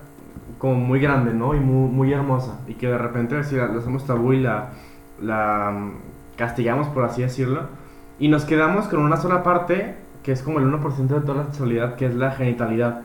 [0.59, 1.55] como muy grande, ¿no?
[1.55, 2.61] Y muy, muy hermosa.
[2.69, 4.71] Y que de repente si la, la hacemos tabú y la,
[5.21, 7.63] la mm, castigamos, por así decirlo.
[8.19, 11.45] Y nos quedamos con una sola parte, que es como el 1% de toda la
[11.45, 13.01] sexualidad, que es la genitalidad.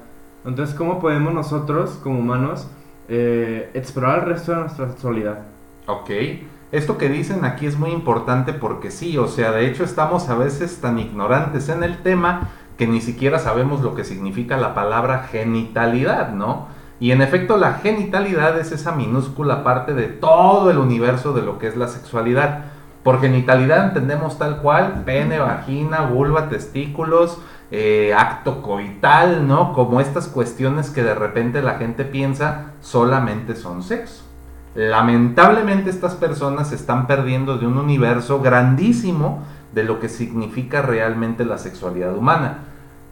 [0.45, 2.67] Entonces, ¿cómo podemos nosotros, como humanos,
[3.07, 5.39] eh, explorar el resto de nuestra sexualidad?
[5.87, 6.09] Ok.
[6.71, 10.35] Esto que dicen aquí es muy importante porque sí, o sea, de hecho estamos a
[10.35, 15.27] veces tan ignorantes en el tema que ni siquiera sabemos lo que significa la palabra
[15.31, 16.67] genitalidad, ¿no?
[16.99, 21.59] Y en efecto la genitalidad es esa minúscula parte de todo el universo de lo
[21.59, 22.65] que es la sexualidad.
[23.03, 27.37] Por genitalidad entendemos tal cual pene, vagina, vulva, testículos,
[27.71, 29.73] eh, acto coital, ¿no?
[29.73, 34.24] Como estas cuestiones que de repente la gente piensa solamente son sexo.
[34.75, 39.41] Lamentablemente estas personas se están perdiendo de un universo grandísimo
[39.73, 42.59] de lo que significa realmente la sexualidad humana.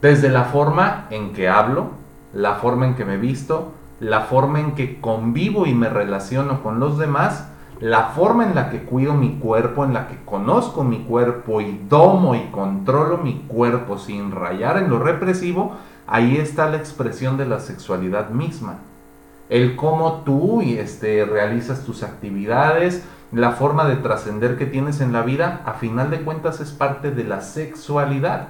[0.02, 1.91] Desde la forma en que hablo,
[2.34, 3.71] la forma en que me visto,
[4.02, 7.47] la forma en que convivo y me relaciono con los demás,
[7.80, 11.80] la forma en la que cuido mi cuerpo, en la que conozco mi cuerpo y
[11.88, 17.45] domo y controlo mi cuerpo sin rayar en lo represivo, ahí está la expresión de
[17.45, 18.80] la sexualidad misma
[19.49, 25.23] el cómo tú este, realizas tus actividades, la forma de trascender que tienes en la
[25.23, 28.49] vida, a final de cuentas es parte de la sexualidad.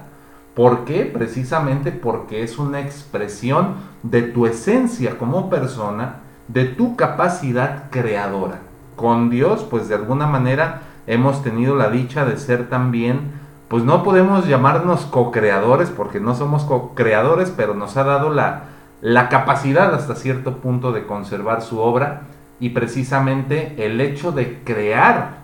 [0.54, 1.04] ¿Por qué?
[1.04, 6.16] Precisamente porque es una expresión de tu esencia como persona,
[6.48, 8.60] de tu capacidad creadora.
[8.94, 13.32] Con Dios, pues de alguna manera hemos tenido la dicha de ser también,
[13.68, 18.64] pues no podemos llamarnos co-creadores porque no somos co-creadores, pero nos ha dado la,
[19.04, 22.22] la capacidad hasta cierto punto de conservar su obra
[22.58, 25.42] y precisamente el hecho de crear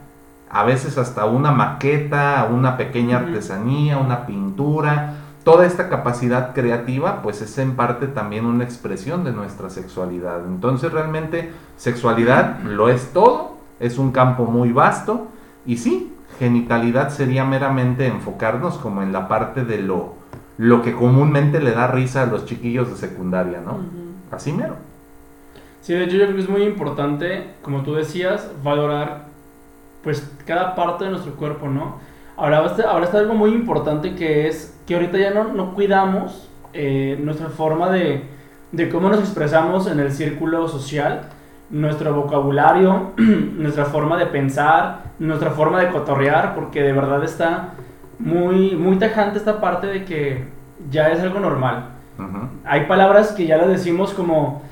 [0.48, 7.42] a veces hasta una maqueta, una pequeña artesanía, una pintura, toda esta capacidad creativa pues
[7.42, 10.42] es en parte también una expresión de nuestra sexualidad.
[10.46, 15.26] Entonces realmente sexualidad lo es todo, es un campo muy vasto
[15.66, 20.19] y sí, genitalidad sería meramente enfocarnos como en la parte de lo
[20.60, 23.78] lo que comúnmente le da risa a los chiquillos de secundaria, ¿no?
[24.30, 24.76] Así mero.
[25.80, 29.24] Sí, de hecho yo creo que es muy importante, como tú decías, valorar
[30.04, 31.96] pues cada parte de nuestro cuerpo, ¿no?
[32.36, 36.50] Ahora está, ahora está algo muy importante que es que ahorita ya no, no cuidamos
[36.74, 38.24] eh, nuestra forma de,
[38.70, 41.30] de cómo nos expresamos en el círculo social,
[41.70, 47.70] nuestro vocabulario, nuestra forma de pensar, nuestra forma de cotorrear, porque de verdad está
[48.20, 50.44] muy, muy tajante esta parte de que
[50.90, 51.86] ya es algo normal
[52.18, 52.48] Ujú.
[52.64, 54.62] hay palabras que ya las decimos como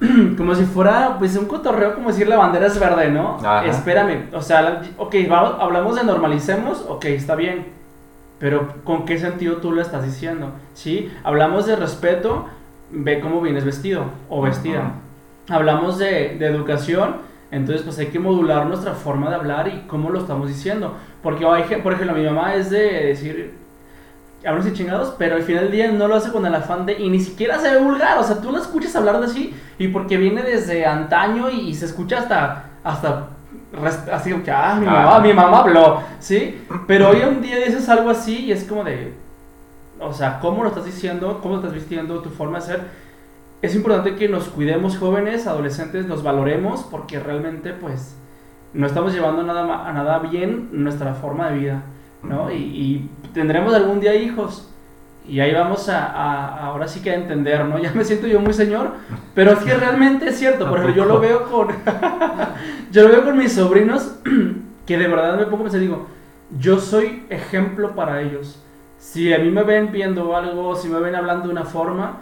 [0.36, 3.36] como si fuera pues un cotorreo como decir la bandera es verde, ¿no?
[3.38, 3.64] Ajá.
[3.66, 7.66] Espérame, o sea, ok, vamos- hablamos de normalicemos, ok, está bien,
[8.40, 10.50] pero ¿con qué sentido tú lo estás diciendo?
[10.74, 11.12] ¿Sí?
[11.22, 12.46] Hablamos de respeto,
[12.90, 14.92] ve cómo vienes vestido o vestida.
[15.48, 17.16] Hablamos de, de educación,
[17.52, 20.96] Entonces, pues hay que modular nuestra forma de hablar y cómo lo estamos diciendo.
[21.22, 23.54] Porque, hay, por ejemplo, mi mamá es de decir,
[24.44, 26.94] hablo sin chingados, pero al final del día no lo hace con el afán de,
[26.98, 29.88] y ni siquiera se ve vulgar, o sea, tú la escuchas hablar de así, y
[29.88, 33.28] porque viene desde antaño y, y se escucha hasta, hasta,
[34.10, 34.90] así como que, ah, mi Ah.
[34.90, 36.60] mamá, mi mamá habló, ¿sí?
[36.88, 39.12] Pero hoy en día dices algo así y es como de,
[40.00, 43.01] o sea, cómo lo estás diciendo, cómo lo estás vistiendo, tu forma de ser.
[43.62, 48.16] Es importante que nos cuidemos jóvenes, adolescentes, nos valoremos porque realmente pues
[48.74, 51.82] no estamos llevando nada, a nada bien nuestra forma de vida,
[52.24, 52.50] ¿no?
[52.50, 54.68] Y, y tendremos algún día hijos
[55.28, 57.78] y ahí vamos a, a- ahora sí que a entender, ¿no?
[57.78, 58.90] Ya me siento yo muy señor,
[59.34, 61.68] pero es que realmente es cierto, por ¿A ejemplo, yo lo veo con,
[62.90, 64.16] yo lo veo con mis sobrinos
[64.86, 66.06] que de verdad me pongo a pensar digo,
[66.58, 68.58] yo soy ejemplo para ellos.
[68.98, 72.18] Si a mí me ven viendo algo, si me ven hablando de una forma,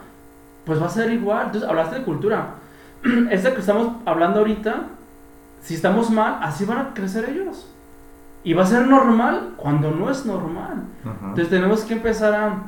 [0.64, 1.46] pues va a ser igual.
[1.46, 2.54] Entonces, hablaste de cultura.
[3.30, 4.82] Esta que estamos hablando ahorita,
[5.62, 7.70] si estamos mal, así van a crecer ellos.
[8.42, 10.84] Y va a ser normal cuando no es normal.
[11.04, 12.62] Entonces tenemos que empezar a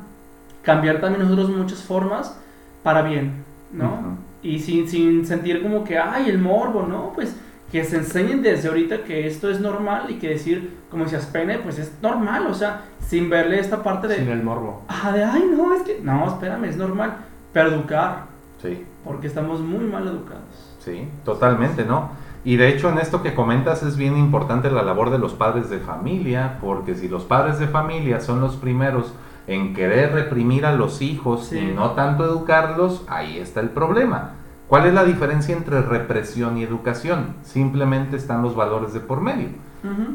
[0.61, 2.37] cambiar también nosotros muchas formas
[2.83, 4.17] para bien, ¿no?
[4.43, 7.11] Y sin, sin sentir como que, ay, el morbo, ¿no?
[7.15, 7.35] Pues
[7.71, 11.57] que se enseñen desde ahorita que esto es normal y que decir, como decías, pene,
[11.57, 14.83] pues es normal, o sea, sin verle esta parte de, Sin el morbo.
[14.87, 17.15] ah, de, ay, no, es que, no, espérame, es normal,
[17.53, 18.25] pero educar,
[18.61, 18.85] Sí.
[19.05, 20.75] porque estamos muy mal educados.
[20.79, 22.09] Sí, totalmente, ¿no?
[22.45, 25.69] Y de hecho en esto que comentas es bien importante la labor de los padres
[25.69, 29.13] de familia, porque si los padres de familia son los primeros
[29.47, 31.59] en querer reprimir a los hijos Sí.
[31.59, 34.31] y no tanto educarlos, ahí está el problema.
[34.67, 37.35] ¿Cuál es la diferencia entre represión y educación?
[37.43, 39.49] Simplemente están los valores de por medio.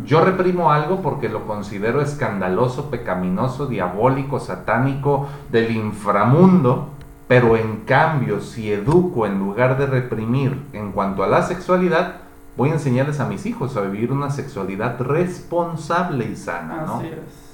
[0.07, 6.89] Yo reprimo algo porque lo considero escandaloso, pecaminoso, diabólico, satánico, del inframundo,
[7.29, 12.17] pero en cambio, si educo en lugar de reprimir en cuanto a la sexualidad,
[12.57, 16.97] voy a enseñarles a mis hijos a vivir una sexualidad responsable y sana, ¿no?
[16.97, 17.49] Así es.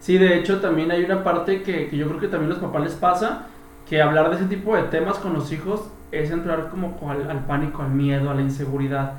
[0.00, 2.64] Sí, de hecho también hay una parte que, que yo creo que también a los
[2.64, 3.46] papás les pasa,
[3.88, 7.44] que hablar de ese tipo de temas con los hijos es entrar como al, al
[7.44, 9.14] pánico, al miedo, a la inseguridad.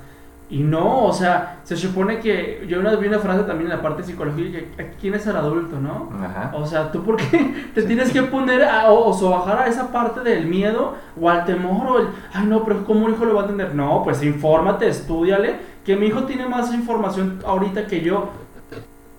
[0.51, 3.77] Y no, o sea, se supone que yo una vez vi una frase también en
[3.77, 6.09] la parte de psicología que quién es el adulto, ¿no?
[6.23, 6.51] Ajá.
[6.55, 9.91] O sea, ¿tú por qué te tienes que poner a, o, o sobajar a esa
[9.91, 13.35] parte del miedo o al temor o el, ay no, pero ¿cómo un hijo lo
[13.35, 13.75] va a entender?
[13.75, 18.29] No, pues infórmate, estudiale, que mi hijo tiene más información ahorita que yo.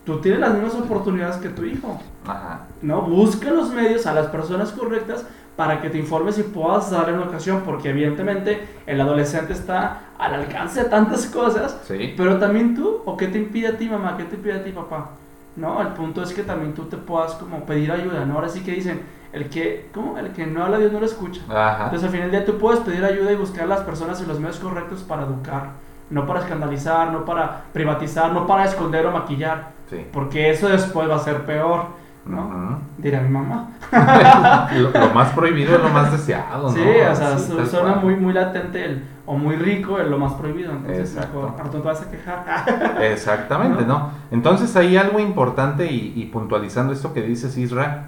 [0.05, 2.62] Tú tienes las mismas oportunidades que tu hijo, Ajá.
[2.83, 3.03] ¿no?
[3.03, 5.25] Busca los medios a las personas correctas
[5.61, 10.33] para que te informes y puedas darle una ocasión, porque evidentemente el adolescente está al
[10.33, 12.14] alcance de tantas cosas Sí.
[12.16, 14.16] pero también tú, ¿o qué te impide a ti, mamá?
[14.16, 15.11] ¿Qué te impide a ti, papá?
[15.57, 18.37] No, el punto es que también tú te puedas como pedir ayuda, ¿no?
[18.37, 19.03] Ahora sí que dicen,
[19.35, 20.16] el que, ¿cómo?
[20.16, 21.42] El que no habla Dios no lo escucha.
[21.51, 21.85] Ajá.
[21.85, 24.40] Entonces al final del día tú puedes pedir ayuda y buscar las personas y los
[24.40, 25.73] medios correctos para educar,
[26.09, 30.07] no para escandalizar, no para privatizar, no para esconder o maquillar, Sí.
[30.11, 31.85] porque eso después va a ser peor,
[32.26, 32.78] ¿no?
[32.98, 33.70] Dirá mi mamá.
[34.76, 36.74] lo, lo más prohibido es lo más deseado, ¿no?
[36.74, 36.80] Sí,
[37.11, 40.72] o sea, su- suena muy, muy latente el, o muy rico el lo más prohibido,
[40.72, 41.52] entonces Exacto.
[41.56, 42.96] mejor, te vas a quejar.
[43.02, 44.11] Exactamente, ¿no?
[44.30, 48.06] Entonces hay algo importante y, y puntualizando esto que dices, Isra,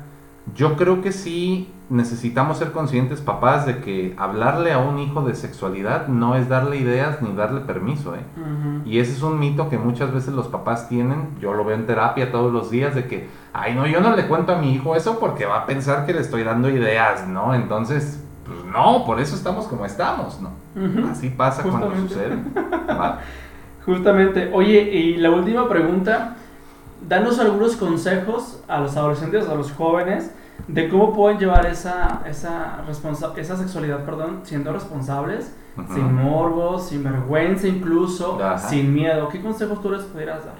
[0.57, 5.35] yo creo que sí necesitamos ser conscientes, papás, de que hablarle a un hijo de
[5.35, 8.25] sexualidad no es darle ideas ni darle permiso, ¿eh?
[8.85, 11.87] Y ese es un mito que muchas veces los papás tienen, yo lo veo en
[11.87, 14.97] terapia todos los días, de que, ay, no, yo no le cuento a mi hijo
[14.97, 17.55] eso porque va a pensar que le estoy dando ideas, ¿no?
[17.55, 20.51] Entonces, pues no, por eso estamos como estamos, ¿no?
[21.11, 22.37] Así pasa cuando sucede.
[22.89, 23.21] ¿va?
[23.85, 24.51] Justamente.
[24.53, 26.37] Oye, y la última pregunta,
[27.09, 30.31] danos algunos consejos a los adolescentes, a los jóvenes,
[30.69, 35.53] de cómo pueden llevar esa, esa, responsa- esa sexualidad, perdón, siendo responsables,
[35.95, 39.29] sin morbos, sin vergüenza incluso, sin miedo.
[39.31, 40.55] ¿Qué consejos tú les pudieras dar?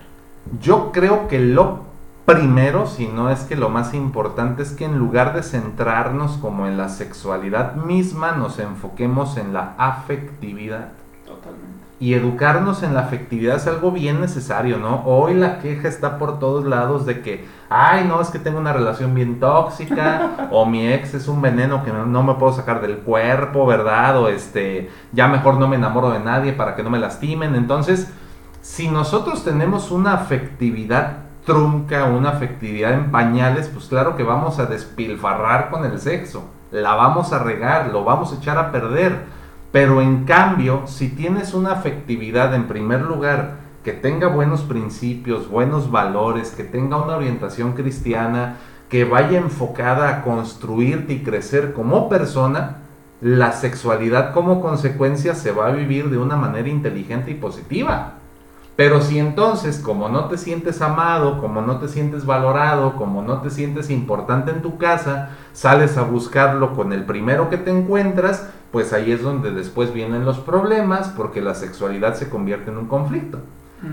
[0.61, 1.81] Yo creo que lo
[2.25, 6.67] primero, si no es que lo más importante, es que en lugar de centrarnos como
[6.67, 10.89] en la sexualidad misma, nos enfoquemos en la afectividad.
[11.27, 11.82] Totalmente.
[12.03, 15.05] Y educarnos en la afectividad es algo bien necesario, ¿no?
[15.05, 18.73] Hoy la queja está por todos lados de que, ay, no, es que tengo una
[18.73, 22.97] relación bien tóxica, o mi ex es un veneno que no, me puedo sacar del
[22.97, 24.19] cuerpo, ¿verdad?
[24.19, 27.55] O este, ya mejor no me enamoro de nadie para que no me lastimen.
[27.55, 28.13] Entonces,
[28.63, 34.67] si nosotros tenemos una afectividad trunca, una afectividad en pañales, pues claro que vamos a
[34.67, 39.41] despilfarrar con el sexo, la vamos a regar, lo vamos a echar a perder.
[39.73, 45.91] Pero en cambio, si tienes una afectividad en primer lugar que tenga buenos principios, buenos
[45.91, 48.59] valores, que tenga una orientación cristiana,
[48.91, 52.77] que vaya enfocada a construirte y crecer como persona,
[53.23, 58.15] la sexualidad como consecuencia se va a vivir de una manera inteligente y positiva.
[58.77, 63.41] Pero si entonces, como no te sientes amado, como no te sientes valorado, como no
[63.41, 68.51] te sientes importante en tu casa, sales a buscarlo con el primero que te encuentras,
[68.73, 72.87] pues ahí es donde después vienen los problemas porque la sexualidad se convierte en un
[72.87, 73.39] conflicto.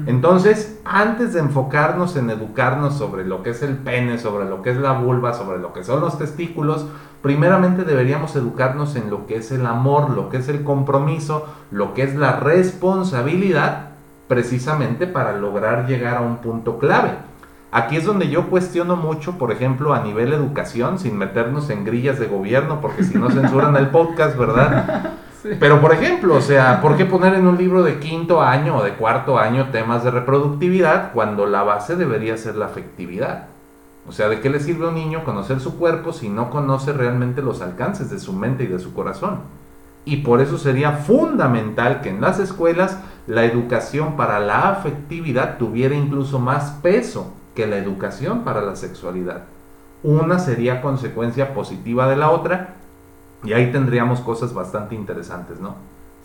[0.05, 4.69] Entonces, antes de enfocarnos en educarnos sobre lo que es el pene, sobre lo que
[4.69, 6.85] es la vulva, sobre lo que son los testículos,
[7.23, 11.95] primeramente deberíamos educarnos en lo que es el amor, lo que es el compromiso, lo
[11.95, 13.89] que es la responsabilidad,
[14.27, 17.28] precisamente para lograr llegar a un punto clave.
[17.71, 22.17] Aquí es donde yo cuestiono mucho, por ejemplo, a nivel educación, sin meternos en grillas
[22.17, 25.11] de gobierno, porque si no censuran el podcast, ¿verdad?
[25.59, 28.83] Pero, por ejemplo, o sea, ¿por qué poner en un libro de quinto año o
[28.83, 33.45] de cuarto año temas de reproductividad cuando la base debería ser la afectividad?
[34.07, 36.91] O sea, ¿de qué le sirve a un niño conocer su cuerpo si no conoce
[36.91, 39.41] realmente los alcances de su mente y de su corazón?
[40.03, 45.93] Y por eso sería fundamental que en las escuelas la educación para la afectividad tuviera
[45.93, 49.43] incluso más peso que la educación para la sexualidad.
[50.03, 52.75] Una sería consecuencia positiva de la otra
[53.43, 55.75] y ahí tendríamos cosas bastante interesantes, ¿no?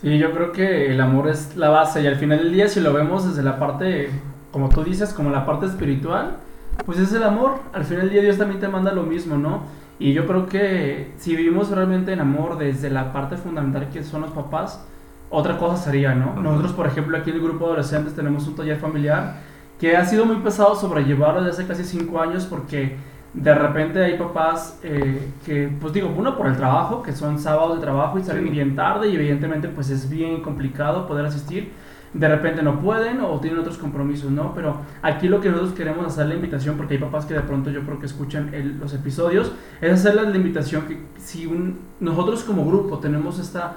[0.01, 2.81] Sí, yo creo que el amor es la base y al final del día si
[2.81, 4.11] lo vemos desde la parte,
[4.53, 6.37] como tú dices, como la parte espiritual,
[6.85, 7.59] pues es el amor.
[7.73, 9.63] Al final del día Dios también te manda lo mismo, ¿no?
[9.99, 14.23] Y yo creo que si vivimos realmente en amor desde la parte fundamental que son
[14.23, 14.85] los papás,
[15.31, 16.35] otra cosa sería, ¿no?
[16.35, 19.37] Nosotros, por ejemplo, aquí en el grupo de adolescentes tenemos un taller familiar
[19.85, 22.97] que ha sido muy pesado sobrellevarlo desde hace casi cinco años porque
[23.35, 27.77] de repente hay papás eh, que, pues digo, uno por el trabajo, que son sábados
[27.77, 31.71] de trabajo y salen bien tarde y evidentemente pues es bien complicado poder asistir.
[32.15, 34.55] De repente no pueden o tienen otros compromisos, ¿no?
[34.55, 37.71] Pero aquí lo que nosotros queremos hacer la invitación, porque hay papás que de pronto
[37.71, 42.65] yo creo que escuchan los episodios, es hacerles la invitación que si un, nosotros como
[42.65, 43.75] grupo tenemos esta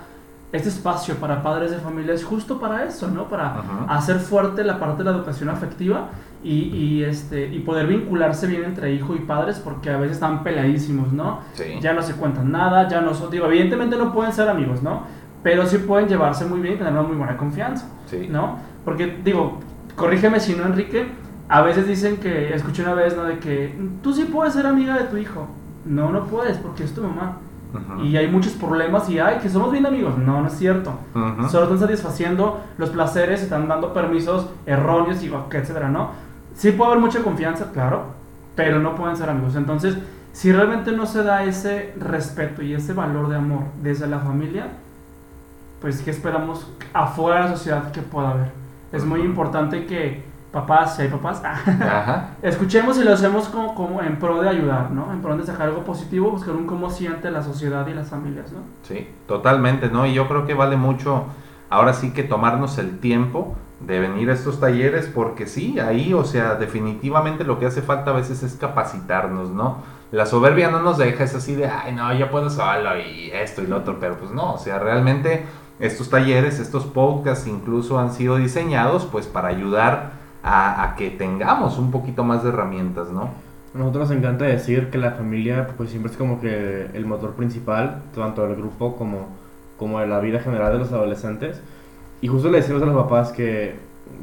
[0.51, 3.27] este espacio para padres de familia es justo para eso, ¿no?
[3.27, 6.09] Para hacer fuerte la parte de la educación afectiva
[6.43, 10.43] y, y, este, y poder vincularse bien entre hijo y padres porque a veces están
[10.43, 11.41] peladísimos, ¿no?
[11.81, 15.03] Ya no se cuentan nada, ya no son, digo, evidentemente no pueden ser amigos, ¿no?
[15.43, 17.87] Pero sí pueden llevarse muy bien y tener una muy buena confianza,
[18.29, 18.57] ¿no?
[18.85, 19.59] Porque, digo,
[19.95, 21.07] corrígeme si no, Enrique,
[21.49, 23.23] a veces dicen que, escuché una vez, ¿no?
[23.23, 25.47] De que tú sí puedes ser amiga de tu hijo.
[25.85, 27.37] No, no puedes porque es tu mamá.
[28.03, 30.17] Y hay muchos problemas y hay que somos bien amigos.
[30.17, 30.93] No, no es cierto.
[31.49, 36.11] Solo están satisfaciendo los placeres, están dando permisos erróneos y etcétera, ¿no?
[36.55, 38.05] Sí puede haber mucha confianza, claro,
[38.55, 39.55] pero no pueden ser amigos.
[39.55, 39.97] Entonces,
[40.31, 44.67] si realmente no se da ese respeto y ese valor de amor desde la familia,
[45.81, 48.51] pues ¿qué esperamos afuera de la sociedad que pueda haber?
[48.91, 50.23] Es muy importante que
[50.61, 51.41] papás, si hay papás,
[52.41, 55.11] escuchemos y lo hacemos como, como, en pro de ayudar, ¿no?
[55.11, 58.51] En pro de sacar algo positivo, buscar un cómo siente la sociedad y las familias,
[58.51, 58.59] ¿no?
[58.81, 60.07] Sí, totalmente, ¿no?
[60.07, 61.25] Y yo creo que vale mucho,
[61.69, 66.23] ahora sí que tomarnos el tiempo de venir a estos talleres, porque sí, ahí, o
[66.23, 69.77] sea, definitivamente lo que hace falta a veces es capacitarnos, ¿no?
[70.11, 73.61] La soberbia no nos deja, es así de, ay, no, yo puedo solo y esto
[73.61, 75.45] y lo otro, pero pues no, o sea, realmente
[75.79, 80.06] estos talleres, estos podcasts incluso han sido diseñados pues para ayudar
[80.43, 83.29] a, que tengamos un poquito más de herramientas, ¿no?
[83.73, 87.33] A nosotros nos encanta decir que la familia pues siempre es como que el motor
[87.33, 89.27] principal, tanto del grupo como,
[89.77, 91.61] como de la vida general de los adolescentes.
[92.21, 93.75] Y justo le decimos a los papás que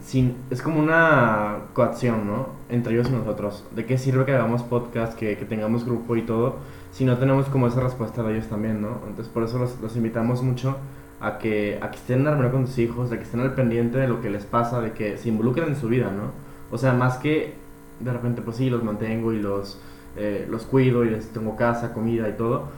[0.03, 2.48] sin, es como una coacción, ¿no?
[2.68, 3.64] Entre ellos y nosotros.
[3.74, 6.57] ¿De qué sirve que hagamos podcast, que, que tengamos grupo y todo,
[6.92, 9.00] si no tenemos como esa respuesta de ellos también, ¿no?
[9.07, 10.77] Entonces por eso los, los invitamos mucho
[11.25, 13.97] a que, a que estén en armonía con sus hijos, de que estén al pendiente
[13.99, 16.33] de lo que les pasa, de que se involucren en su vida, ¿no?
[16.71, 17.55] O sea, más que
[18.01, 19.81] de repente, pues sí, los mantengo y los,
[20.17, 22.69] eh, los cuido y les tengo casa, comida y todo,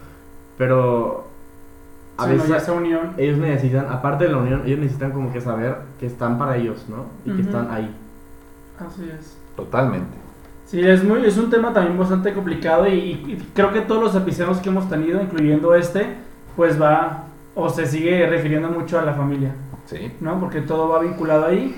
[0.57, 1.27] pero
[2.17, 3.15] a veces esa unión.
[3.17, 6.87] ellos necesitan, aparte de la unión, ellos necesitan como que saber que están para ellos,
[6.89, 7.07] ¿no?
[7.25, 7.95] Y que están ahí.
[8.79, 9.37] Así es.
[9.57, 10.17] Totalmente.
[10.67, 14.15] Sí, es, muy, es un tema también bastante complicado y, y creo que todos los
[14.15, 16.07] episodios que hemos tenido, incluyendo este,
[16.57, 19.53] pues va o se sigue refiriendo mucho a la familia.
[19.87, 20.15] Sí.
[20.21, 20.39] ¿No?
[20.39, 21.75] Porque todo va vinculado ahí.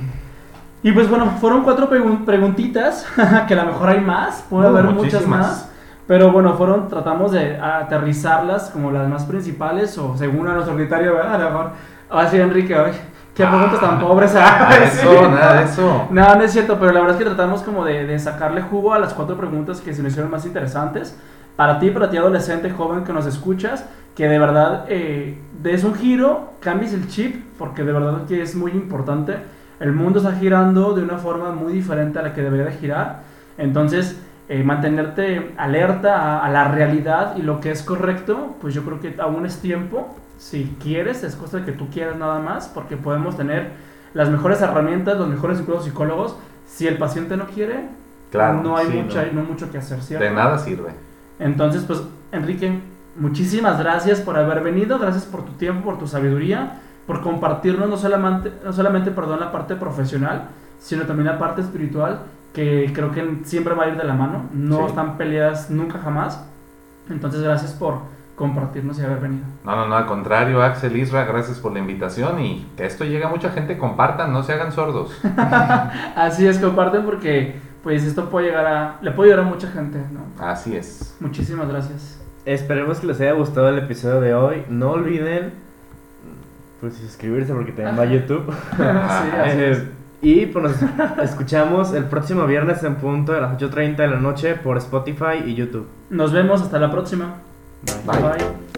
[0.83, 3.07] Y pues bueno, fueron cuatro preguntitas,
[3.49, 5.71] que a lo mejor hay más, puede haber muchas más.
[6.07, 11.15] Pero bueno, fueron, tratamos de aterrizarlas como las más principales, o según a nuestro criterio,
[11.15, 11.35] ¿verdad?
[11.35, 11.71] A lo mejor,
[12.11, 12.93] así Enrique, hoy.
[13.35, 14.35] Qué preguntas tan pobres.
[14.35, 16.07] Nada eso, nada eso.
[16.11, 18.95] No, no es cierto, pero la verdad es que tratamos como de, de sacarle jugo
[18.95, 21.17] a las cuatro preguntas que se nos hicieron más interesantes.
[21.59, 23.85] Para ti, para ti adolescente, joven que nos escuchas,
[24.15, 28.55] que de verdad eh, des un giro, cambies el chip, porque de verdad que es
[28.55, 29.39] muy importante.
[29.81, 33.23] El mundo está girando de una forma muy diferente a la que debería de girar.
[33.59, 38.85] Entonces, eh, mantenerte alerta a, a la realidad y lo que es correcto, pues yo
[38.85, 40.15] creo que aún es tiempo.
[40.39, 43.73] Si quieres, es cosa de que tú quieras nada más, porque podemos tener
[44.15, 46.37] las mejores herramientas, los mejores psicólogos, psicólogos.
[46.69, 47.81] Si el paciente no quiere,
[48.31, 48.63] Claro.
[48.63, 49.43] no hay sí, mucha, no.
[49.43, 49.49] no.
[49.49, 50.25] mucho que hacer, ¿cierto?
[50.25, 51.08] De nada sirve.
[51.39, 52.81] Entonces, pues, Enrique,
[53.17, 57.97] muchísimas gracias por haber venido, gracias por tu tiempo, por tu sabiduría, por compartirnos no
[57.97, 62.21] solamente, no solamente perdón, la parte profesional, sino también la parte espiritual,
[62.53, 64.85] que creo que siempre va a ir de la mano, no Sí.
[64.89, 66.45] están peleadas nunca jamás.
[67.09, 68.01] Entonces, gracias por
[68.37, 69.45] compartirnos y haber venido.
[69.65, 73.25] No, no, no, al contrario, Axel Isra, gracias por la invitación y que esto llegue
[73.25, 75.11] a mucha gente, compartan, no se hagan sordos.
[76.17, 79.99] Así es, comparten porque pues esto puede llegar a, le puede llegar a mucha gente,
[80.13, 80.45] ¿no?
[80.45, 81.17] Así es.
[81.21, 82.21] Muchísimas gracias.
[82.45, 84.65] Esperemos que les haya gustado el episodio de hoy.
[84.69, 85.53] No olviden
[86.81, 88.53] pues suscribirse porque también va a YouTube.
[88.77, 89.79] sí, así es.
[89.79, 89.89] Eh,
[90.21, 94.55] y pues nos escuchamos el próximo viernes en punto de las 8.30 de la noche
[94.55, 95.87] por Spotify y YouTube.
[96.11, 97.37] Nos vemos hasta la próxima.
[98.05, 98.21] Bye.
[98.21, 98.69] Bye.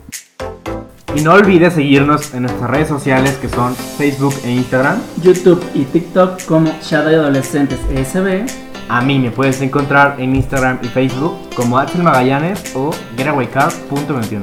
[1.17, 4.99] Y no olvides seguirnos en nuestras redes sociales que son Facebook e Instagram.
[5.23, 8.70] YouTube y TikTok como Shadow Adolescentes ESB.
[8.91, 14.41] A mí me puedes encontrar en Instagram y Facebook como Axel Magallanes o getawaycar.21.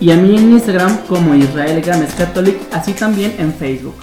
[0.00, 2.16] Y a mí en Instagram como Israel Gámez
[2.72, 3.96] así también en Facebook.